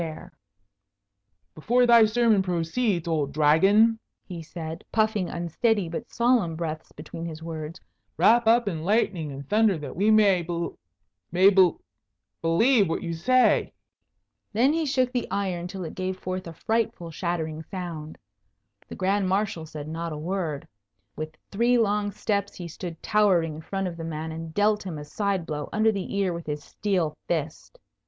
[Illustration: 0.01 0.31
Hubert 0.33 0.35
Looketh 0.47 0.79
out 0.97 0.97
of 0.97 0.97
ye 0.97 1.43
Window] 1.45 1.61
"Before 1.61 1.85
thy 1.85 2.05
sermon 2.05 2.41
proceeds, 2.41 3.07
old 3.07 3.33
Dragon," 3.33 3.99
he 4.25 4.41
said, 4.41 4.83
puffing 4.91 5.29
unsteady 5.29 5.89
but 5.89 6.09
solemn 6.11 6.55
breaths 6.55 6.91
between 6.91 7.27
his 7.27 7.43
words, 7.43 7.79
"wrap 8.17 8.47
up 8.47 8.67
in 8.67 8.83
lightning 8.83 9.31
and 9.31 9.47
thunder 9.47 9.77
that 9.77 9.95
we 9.95 10.09
may 10.09 10.41
be 10.41 10.69
may 11.31 11.51
be 11.51 11.75
lieve 12.41 12.89
what 12.89 13.03
you 13.03 13.13
say." 13.13 13.73
Then 14.53 14.73
he 14.73 14.87
shook 14.87 15.11
the 15.11 15.27
iron 15.29 15.67
till 15.67 15.83
it 15.83 15.93
gave 15.93 16.17
forth 16.17 16.47
a 16.47 16.53
frightful 16.53 17.11
shattering 17.11 17.61
sound. 17.61 18.17
The 18.87 18.95
Grand 18.95 19.29
Marshal 19.29 19.67
said 19.67 19.87
not 19.87 20.11
a 20.11 20.17
word. 20.17 20.67
With 21.15 21.37
three 21.51 21.77
long 21.77 22.09
steps 22.09 22.55
he 22.55 22.67
stood 22.67 23.03
towering 23.03 23.53
in 23.57 23.61
front 23.61 23.85
of 23.85 23.97
the 23.97 24.03
man 24.03 24.31
and 24.31 24.51
dealt 24.51 24.81
him 24.81 24.97
a 24.97 25.05
side 25.05 25.45
blow 25.45 25.69
under 25.71 25.91
the 25.91 26.15
ear 26.17 26.33
with 26.33 26.47
his 26.47 26.63
steel 26.63 27.15
fist. 27.27 27.77